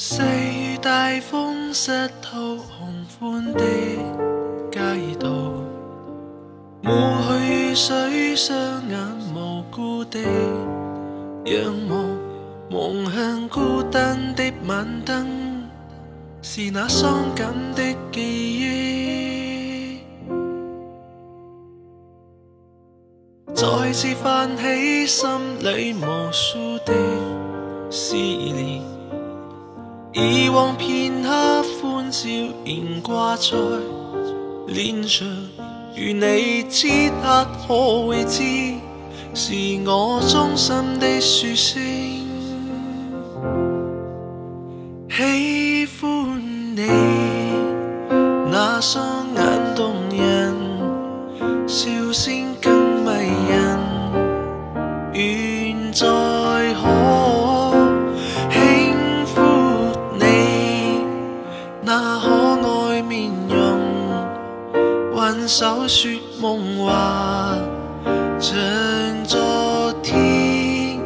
[0.00, 0.22] 石
[2.22, 3.64] 头红欢的
[4.70, 4.78] 街
[5.18, 5.28] 道，
[6.82, 8.56] 抹去水，双
[8.88, 8.96] 眼
[9.34, 10.20] 无辜地
[11.46, 12.16] 仰望，
[12.70, 15.68] 望向孤单的晚灯，
[16.42, 19.98] 是那伤感的记忆，
[23.52, 26.94] 再次泛起心里无数的
[27.90, 28.96] 思念。
[30.20, 32.28] 以往片刻欢笑
[32.64, 33.52] 仍挂在
[34.66, 35.24] 脸上，
[35.94, 36.88] 如你此
[37.22, 38.42] 刻可会知，
[39.32, 39.54] 是
[39.86, 41.80] 我衷心的说声
[45.08, 46.42] 喜欢
[46.74, 46.88] 你，
[48.50, 50.52] 那双眼动人，
[51.68, 52.56] 笑声
[62.28, 63.80] 可爱面容，
[65.14, 66.10] 挽手说
[66.42, 67.56] 梦话，
[68.38, 68.54] 像
[69.24, 71.00] 昨天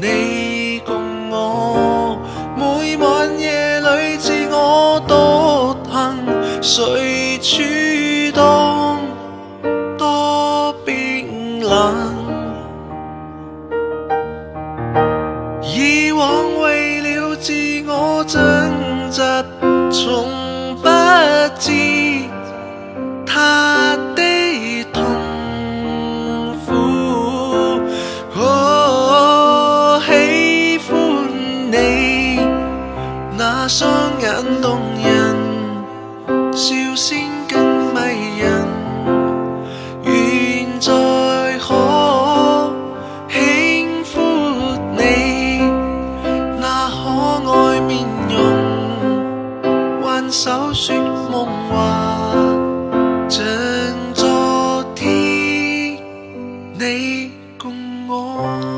[0.00, 0.94] 你共
[1.30, 2.16] 我
[2.56, 6.16] 每晚夜里自我独行，
[6.62, 7.60] 谁处
[8.32, 9.00] 当
[9.98, 12.14] 多冰冷。
[15.62, 17.52] 以往为了自
[17.88, 18.40] 我挣
[19.10, 19.44] 扎，
[19.90, 20.88] 从不
[21.58, 21.72] 知
[23.24, 24.22] 他的
[24.92, 25.02] 痛
[26.66, 26.72] 苦。
[28.34, 28.40] 我
[30.06, 30.90] 喜欢
[31.70, 31.74] 你
[33.36, 33.88] 那双
[34.20, 34.26] 眼
[34.60, 35.06] 动人，
[36.52, 37.65] 笑声更
[50.38, 50.94] 手说
[51.30, 52.30] 梦话
[53.26, 53.42] 像
[54.12, 55.96] 昨天
[56.78, 58.75] 你共我。